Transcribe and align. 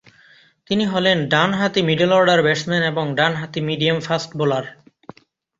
তিনি 0.67 0.83
হলেন 0.85 1.17
ডানহাতি 1.29 1.81
মিডল 1.81 2.11
অর্ডার 2.17 2.39
ব্যাটসম্যান 2.43 2.83
এবং 2.91 3.05
ডানহাতি 3.15 3.59
মিডিয়াম 3.69 3.97
ফাস্ট 3.99 4.29
বোলার। 4.37 4.65